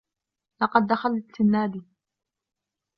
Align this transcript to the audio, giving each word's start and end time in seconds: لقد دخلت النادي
لقد 0.61 0.87
دخلت 0.87 1.41
النادي 1.41 1.81